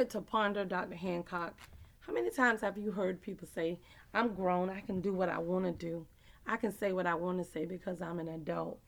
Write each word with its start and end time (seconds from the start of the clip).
moment 0.00 0.12
to 0.12 0.20
ponder, 0.22 0.64
Dr. 0.64 0.94
Hancock. 0.94 1.54
How 1.98 2.14
many 2.14 2.30
times 2.30 2.62
have 2.62 2.78
you 2.78 2.90
heard 2.90 3.20
people 3.20 3.46
say, 3.54 3.78
I'm 4.14 4.32
grown, 4.32 4.70
I 4.70 4.80
can 4.80 5.02
do 5.02 5.12
what 5.12 5.28
I 5.28 5.36
want 5.36 5.66
to 5.66 5.72
do? 5.72 6.06
I 6.46 6.56
can 6.56 6.72
say 6.72 6.92
what 6.92 7.06
I 7.06 7.14
want 7.14 7.36
to 7.36 7.44
say 7.44 7.66
because 7.66 8.00
I'm 8.00 8.18
an 8.18 8.28
adult. 8.28 8.80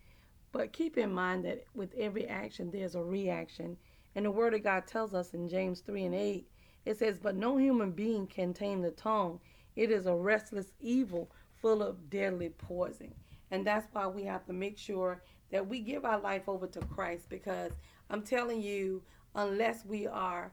But 0.52 0.72
keep 0.72 0.96
in 0.96 1.12
mind 1.12 1.44
that 1.44 1.64
with 1.74 1.92
every 1.98 2.26
action, 2.28 2.70
there's 2.70 2.94
a 2.94 3.02
reaction. 3.02 3.76
And 4.14 4.24
the 4.24 4.30
Word 4.30 4.54
of 4.54 4.64
God 4.64 4.86
tells 4.86 5.12
us 5.12 5.34
in 5.34 5.50
James 5.50 5.80
3 5.80 6.04
and 6.06 6.14
8, 6.14 6.46
it 6.86 6.98
says, 6.98 7.18
But 7.18 7.36
no 7.36 7.58
human 7.58 7.90
being 7.90 8.26
can 8.26 8.54
tame 8.54 8.80
the 8.80 8.92
tongue. 8.92 9.38
It 9.76 9.90
is 9.90 10.06
a 10.06 10.14
restless 10.14 10.72
evil 10.80 11.30
full 11.60 11.82
of 11.82 12.08
deadly 12.08 12.54
poison. 12.56 13.12
And 13.50 13.66
that's 13.66 13.86
why 13.92 14.06
we 14.06 14.24
have 14.24 14.46
to 14.46 14.54
make 14.54 14.78
sure 14.78 15.22
that 15.50 15.68
we 15.68 15.80
give 15.80 16.06
our 16.06 16.18
life 16.18 16.48
over 16.48 16.66
to 16.68 16.80
Christ 16.80 17.28
because 17.28 17.72
I'm 18.08 18.22
telling 18.22 18.62
you, 18.62 19.02
unless 19.34 19.84
we 19.84 20.06
are 20.06 20.52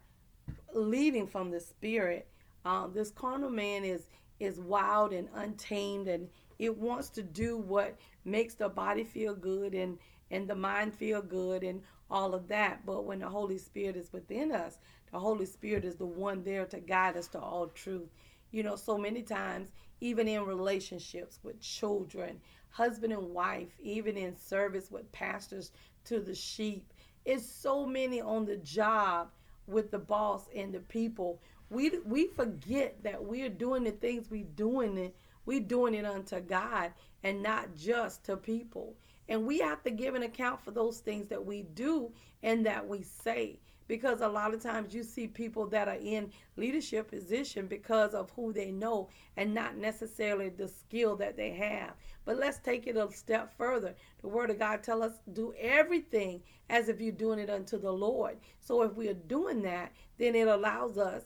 leading 0.74 1.28
from 1.28 1.52
the 1.52 1.60
Spirit, 1.60 2.28
um, 2.66 2.92
this 2.94 3.12
carnal 3.12 3.50
man 3.50 3.84
is 3.84 4.10
is 4.40 4.60
wild 4.60 5.12
and 5.12 5.28
untamed 5.36 6.08
and 6.08 6.30
it 6.60 6.78
wants 6.78 7.10
to 7.10 7.22
do 7.22 7.58
what 7.58 7.98
makes 8.24 8.54
the 8.54 8.70
body 8.70 9.04
feel 9.04 9.36
good 9.36 9.74
and 9.74 9.98
and 10.32 10.48
the 10.48 10.56
mind 10.56 10.94
feel 10.94 11.22
good 11.22 11.64
and 11.64 11.82
all 12.10 12.34
of 12.34 12.48
that. 12.48 12.86
But 12.86 13.06
when 13.06 13.20
the 13.20 13.28
holy 13.28 13.58
spirit 13.58 13.96
is 13.96 14.14
within 14.14 14.52
us 14.52 14.78
the 15.12 15.20
holy 15.20 15.46
spirit 15.46 15.84
is 15.86 15.96
the 15.96 16.06
one 16.06 16.44
there 16.44 16.66
to 16.68 16.80
guide 16.80 17.18
us 17.18 17.28
to 17.30 17.40
all 17.40 17.68
truth. 17.68 18.10
You 18.52 18.64
know 18.64 18.76
so 18.76 18.98
many 18.98 19.24
times 19.24 19.72
even 20.02 20.28
in 20.28 20.46
relationships 20.46 21.40
with 21.44 21.60
children 21.60 22.40
husband 22.70 23.12
and 23.12 23.30
wife 23.30 23.70
even 23.80 24.16
in 24.18 24.38
service 24.38 24.92
with 24.92 25.12
pastors 25.12 25.72
to 26.06 26.20
the 26.20 26.36
sheep 26.36 26.94
it's 27.26 27.46
so 27.46 27.86
many 27.86 28.22
on 28.22 28.46
the 28.46 28.58
job 28.58 29.30
with 29.70 29.92
the 29.92 30.00
boss 30.00 30.50
and 30.56 30.74
the 30.74 30.80
people 30.80 31.40
we 31.70 31.92
we 32.06 32.28
forget 32.28 33.02
that 33.04 33.24
we're 33.24 33.50
doing 33.50 33.84
the 33.84 33.92
things 33.92 34.30
we 34.30 34.44
doing 34.44 34.98
it 34.98 35.16
we 35.46 35.60
doing 35.60 35.96
it 35.96 36.06
unto 36.06 36.40
God 36.40 36.92
and 37.24 37.42
not 37.42 37.76
just 37.76 38.24
to 38.26 38.38
people. 38.38 38.96
And 39.30 39.46
we 39.46 39.60
have 39.60 39.84
to 39.84 39.92
give 39.92 40.16
an 40.16 40.24
account 40.24 40.60
for 40.60 40.72
those 40.72 41.00
things 41.00 41.28
that 41.30 41.46
we 41.46 41.62
do 41.62 42.12
and 42.44 42.66
that 42.66 42.86
we 42.86 43.04
say. 43.04 43.60
Because 43.88 44.22
a 44.22 44.28
lot 44.28 44.54
of 44.54 44.62
times 44.62 44.94
you 44.94 45.02
see 45.04 45.28
people 45.28 45.66
that 45.68 45.88
are 45.88 45.98
in 46.00 46.32
leadership 46.58 47.10
position 47.10 47.66
because 47.66 48.14
of 48.14 48.30
who 48.32 48.54
they 48.54 48.72
know 48.72 49.10
and 49.38 49.54
not 49.54 49.78
necessarily 49.78 50.50
the 50.50 50.68
skill 50.68 51.16
that 51.16 51.38
they 51.38 51.52
have. 51.52 51.94
But 52.26 52.38
let's 52.38 52.60
take 52.60 52.86
it 52.86 52.98
a 52.98 53.12
step 53.12 53.52
further. 53.58 53.96
The 54.22 54.28
word 54.28 54.52
of 54.52 54.60
God 54.60 54.84
tell 54.84 55.02
us 55.02 55.14
do 55.34 55.54
everything 55.60 56.44
as 56.70 56.90
if 56.90 57.02
you're 57.02 57.12
doing 57.12 57.40
it 57.40 57.50
unto 57.50 57.80
the 57.80 57.92
Lord. 57.92 58.38
So 58.60 58.84
if 58.84 58.94
we 58.94 59.08
are 59.10 59.14
doing 59.16 59.64
that, 59.64 59.92
then 60.20 60.36
it 60.36 60.48
allows 60.48 61.00
us 61.00 61.24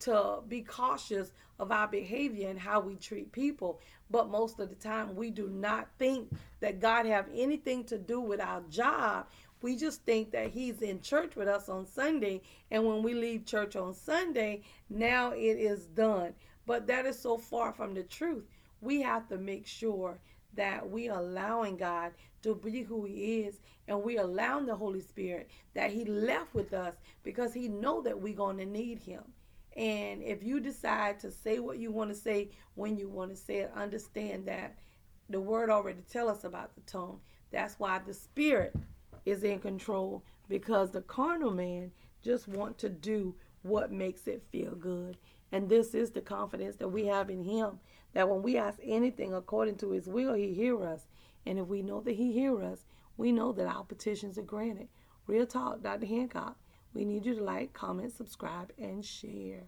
to 0.00 0.40
be 0.48 0.62
cautious 0.62 1.32
of 1.58 1.70
our 1.70 1.86
behavior 1.86 2.48
and 2.48 2.58
how 2.58 2.80
we 2.80 2.96
treat 2.96 3.30
people. 3.32 3.80
But 4.10 4.30
most 4.30 4.60
of 4.60 4.68
the 4.68 4.74
time 4.74 5.14
we 5.14 5.30
do 5.30 5.48
not 5.48 5.88
think 5.98 6.30
that 6.60 6.80
god 6.80 7.06
have 7.06 7.28
anything 7.34 7.84
to 7.84 7.98
do 7.98 8.20
with 8.20 8.40
our 8.40 8.62
job. 8.68 9.26
We 9.62 9.76
just 9.76 10.02
think 10.04 10.30
that 10.32 10.50
he's 10.50 10.82
in 10.82 11.00
church 11.00 11.36
with 11.36 11.48
us 11.48 11.68
on 11.68 11.86
sunday 11.86 12.42
and 12.70 12.84
when 12.84 13.02
we 13.02 13.14
leave 13.14 13.46
church 13.46 13.76
on 13.76 13.94
sunday 13.94 14.62
now 14.90 15.32
it 15.32 15.58
is 15.58 15.86
done. 15.86 16.34
But 16.66 16.86
that 16.86 17.06
is 17.06 17.18
so 17.18 17.38
far 17.38 17.72
from 17.72 17.94
the 17.94 18.02
truth. 18.02 18.44
We 18.80 19.00
have 19.02 19.28
to 19.28 19.38
make 19.38 19.66
sure 19.66 20.18
that 20.54 20.88
we 20.88 21.08
allowing 21.08 21.76
god 21.76 22.12
to 22.42 22.54
be 22.54 22.82
who 22.82 23.04
he 23.04 23.42
is 23.42 23.60
and 23.88 24.02
we 24.02 24.18
allowing 24.18 24.66
the 24.66 24.76
holy 24.76 25.00
spirit 25.00 25.48
that 25.74 25.90
he 25.90 26.04
left 26.04 26.54
with 26.54 26.72
us 26.72 26.94
because 27.22 27.52
he 27.54 27.68
know 27.68 28.02
that 28.02 28.20
we're 28.20 28.34
going 28.34 28.58
to 28.58 28.66
need 28.66 28.98
him 28.98 29.22
and 29.76 30.22
if 30.22 30.42
you 30.42 30.60
decide 30.60 31.18
to 31.20 31.30
say 31.30 31.58
what 31.58 31.78
you 31.78 31.90
want 31.90 32.10
to 32.10 32.16
say 32.16 32.50
when 32.74 32.96
you 32.96 33.08
want 33.08 33.30
to 33.30 33.36
say 33.36 33.58
it, 33.58 33.72
understand 33.74 34.46
that 34.46 34.76
the 35.28 35.40
word 35.40 35.70
already 35.70 36.02
tell 36.10 36.28
us 36.28 36.44
about 36.44 36.74
the 36.74 36.80
tongue. 36.82 37.20
That's 37.50 37.78
why 37.78 38.00
the 38.04 38.14
spirit 38.14 38.74
is 39.24 39.42
in 39.42 39.58
control 39.58 40.22
because 40.48 40.90
the 40.90 41.00
carnal 41.02 41.50
man 41.50 41.90
just 42.22 42.46
want 42.46 42.78
to 42.78 42.88
do 42.88 43.34
what 43.62 43.90
makes 43.90 44.26
it 44.26 44.42
feel 44.52 44.74
good. 44.74 45.16
And 45.50 45.68
this 45.68 45.94
is 45.94 46.10
the 46.10 46.20
confidence 46.20 46.76
that 46.76 46.88
we 46.88 47.06
have 47.06 47.30
in 47.30 47.44
him 47.44 47.78
that 48.12 48.28
when 48.28 48.42
we 48.42 48.56
ask 48.56 48.78
anything 48.82 49.34
according 49.34 49.76
to 49.76 49.90
his 49.90 50.06
will, 50.06 50.34
he 50.34 50.52
hear 50.52 50.82
us. 50.84 51.06
And 51.46 51.58
if 51.58 51.66
we 51.66 51.82
know 51.82 52.00
that 52.00 52.14
he 52.14 52.32
hear 52.32 52.62
us, 52.62 52.84
we 53.16 53.32
know 53.32 53.52
that 53.52 53.66
our 53.66 53.84
petitions 53.84 54.38
are 54.38 54.42
granted. 54.42 54.88
Real 55.26 55.46
talk, 55.46 55.82
Dr. 55.82 56.06
Hancock. 56.06 56.56
We 56.94 57.04
need 57.04 57.26
you 57.26 57.34
to 57.34 57.42
like, 57.42 57.72
comment, 57.72 58.12
subscribe, 58.16 58.72
and 58.78 59.04
share. 59.04 59.64